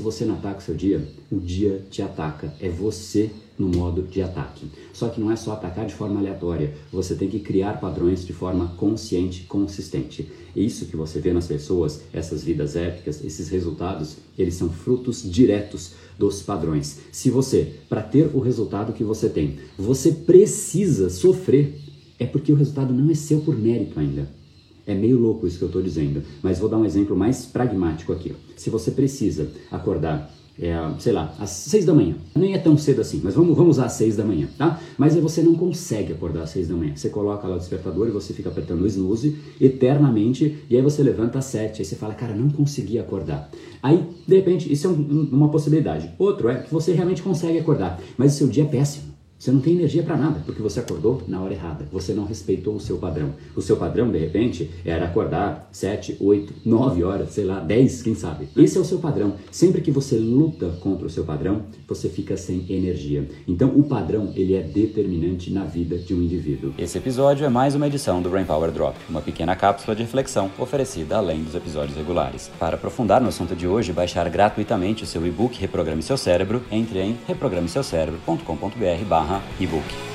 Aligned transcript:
você 0.00 0.24
não 0.24 0.34
ataca 0.34 0.58
o 0.58 0.62
seu 0.62 0.74
dia, 0.74 1.06
o 1.30 1.38
dia 1.38 1.84
te 1.88 2.02
ataca. 2.02 2.52
É 2.60 2.68
você 2.68 3.30
no 3.56 3.68
modo 3.68 4.02
de 4.02 4.20
ataque. 4.20 4.66
Só 4.92 5.08
que 5.08 5.20
não 5.20 5.30
é 5.30 5.36
só 5.36 5.52
atacar 5.52 5.86
de 5.86 5.94
forma 5.94 6.18
aleatória, 6.18 6.74
você 6.90 7.14
tem 7.14 7.28
que 7.28 7.38
criar 7.38 7.80
padrões 7.80 8.26
de 8.26 8.32
forma 8.32 8.74
consciente, 8.76 9.44
consistente. 9.44 10.28
Isso 10.56 10.86
que 10.86 10.96
você 10.96 11.20
vê 11.20 11.32
nas 11.32 11.46
pessoas, 11.46 12.02
essas 12.12 12.42
vidas 12.42 12.74
épicas, 12.74 13.24
esses 13.24 13.48
resultados, 13.48 14.16
eles 14.36 14.54
são 14.54 14.68
frutos 14.68 15.22
diretos 15.22 15.92
dos 16.18 16.42
padrões. 16.42 16.98
Se 17.12 17.30
você, 17.30 17.74
para 17.88 18.02
ter 18.02 18.28
o 18.34 18.40
resultado 18.40 18.92
que 18.92 19.04
você 19.04 19.28
tem, 19.28 19.60
você 19.78 20.10
precisa 20.10 21.08
sofrer, 21.08 21.80
é 22.18 22.26
porque 22.26 22.52
o 22.52 22.56
resultado 22.56 22.92
não 22.92 23.08
é 23.08 23.14
seu 23.14 23.40
por 23.40 23.56
mérito 23.56 24.00
ainda. 24.00 24.28
É 24.86 24.94
meio 24.94 25.18
louco 25.18 25.46
isso 25.46 25.58
que 25.58 25.64
eu 25.64 25.68
estou 25.68 25.82
dizendo, 25.82 26.22
mas 26.42 26.58
vou 26.58 26.68
dar 26.68 26.76
um 26.76 26.84
exemplo 26.84 27.16
mais 27.16 27.46
pragmático 27.46 28.12
aqui. 28.12 28.34
Se 28.56 28.68
você 28.70 28.90
precisa 28.90 29.50
acordar 29.70 30.30
é, 30.60 30.76
sei 30.98 31.12
lá, 31.12 31.34
às 31.38 31.50
seis 31.50 31.84
da 31.84 31.92
manhã. 31.92 32.14
Nem 32.34 32.54
é 32.54 32.58
tão 32.58 32.76
cedo 32.78 33.00
assim, 33.00 33.20
mas 33.22 33.34
vamos, 33.34 33.56
vamos 33.56 33.76
usar 33.76 33.86
às 33.86 33.92
seis 33.94 34.16
da 34.16 34.24
manhã, 34.24 34.48
tá? 34.56 34.80
Mas 34.96 35.16
você 35.16 35.42
não 35.42 35.54
consegue 35.54 36.12
acordar 36.12 36.42
às 36.42 36.50
seis 36.50 36.68
da 36.68 36.74
manhã. 36.74 36.94
Você 36.94 37.08
coloca 37.08 37.46
lá 37.46 37.56
o 37.56 37.58
despertador 37.58 38.08
e 38.08 38.12
você 38.12 38.32
fica 38.32 38.48
apertando 38.48 38.82
o 38.82 38.86
snooze 38.86 39.36
eternamente, 39.60 40.58
e 40.70 40.76
aí 40.76 40.82
você 40.82 41.02
levanta 41.02 41.38
às 41.38 41.46
sete, 41.46 41.82
aí 41.82 41.84
você 41.84 41.96
fala, 41.96 42.14
cara, 42.14 42.34
não 42.34 42.48
consegui 42.48 42.98
acordar. 42.98 43.50
Aí, 43.82 44.04
de 44.26 44.36
repente, 44.36 44.72
isso 44.72 44.86
é 44.86 44.90
um, 44.90 45.28
uma 45.32 45.48
possibilidade. 45.48 46.10
Outro 46.18 46.48
é 46.48 46.56
que 46.62 46.72
você 46.72 46.92
realmente 46.92 47.22
consegue 47.22 47.58
acordar, 47.58 48.00
mas 48.16 48.34
o 48.34 48.36
seu 48.36 48.48
dia 48.48 48.62
é 48.62 48.66
péssimo. 48.66 49.13
Você 49.38 49.50
não 49.52 49.60
tem 49.60 49.74
energia 49.74 50.02
para 50.02 50.16
nada, 50.16 50.40
porque 50.46 50.62
você 50.62 50.80
acordou 50.80 51.22
na 51.28 51.40
hora 51.42 51.52
errada. 51.52 51.86
Você 51.92 52.14
não 52.14 52.24
respeitou 52.24 52.74
o 52.76 52.80
seu 52.80 52.96
padrão. 52.96 53.34
O 53.54 53.60
seu 53.60 53.76
padrão, 53.76 54.10
de 54.10 54.18
repente, 54.18 54.70
era 54.84 55.04
acordar 55.04 55.68
7, 55.70 56.16
8, 56.20 56.54
9 56.64 57.04
horas, 57.04 57.30
sei 57.30 57.44
lá, 57.44 57.60
10, 57.60 58.02
quem 58.02 58.14
sabe. 58.14 58.48
Esse 58.56 58.78
é 58.78 58.80
o 58.80 58.84
seu 58.84 58.98
padrão. 58.98 59.34
Sempre 59.50 59.82
que 59.82 59.90
você 59.90 60.16
luta 60.16 60.68
contra 60.80 61.06
o 61.06 61.10
seu 61.10 61.24
padrão, 61.24 61.62
você 61.86 62.08
fica 62.08 62.36
sem 62.36 62.64
energia. 62.70 63.28
Então, 63.46 63.68
o 63.76 63.82
padrão, 63.82 64.32
ele 64.34 64.54
é 64.54 64.62
determinante 64.62 65.52
na 65.52 65.64
vida 65.64 65.98
de 65.98 66.14
um 66.14 66.22
indivíduo. 66.22 66.72
Esse 66.78 66.96
episódio 66.96 67.44
é 67.44 67.48
mais 67.48 67.74
uma 67.74 67.86
edição 67.86 68.22
do 68.22 68.30
Brain 68.30 68.46
Power 68.46 68.70
Drop, 68.70 68.96
uma 69.10 69.20
pequena 69.20 69.54
cápsula 69.54 69.94
de 69.94 70.02
reflexão 70.02 70.50
oferecida 70.58 71.16
além 71.16 71.42
dos 71.42 71.54
episódios 71.54 71.96
regulares. 71.96 72.50
Para 72.58 72.76
aprofundar 72.76 73.20
no 73.20 73.28
assunto 73.28 73.54
de 73.54 73.66
hoje 73.66 73.92
baixar 73.92 74.28
gratuitamente 74.30 75.02
o 75.02 75.06
seu 75.06 75.26
e-book 75.26 75.60
Reprograme 75.60 76.02
Seu 76.02 76.16
Cérebro, 76.16 76.62
entre 76.70 77.00
em 77.00 77.16
reprogrameseucerebro.com.br 77.26 79.04
barra 79.24 79.42
ebook. 79.60 80.13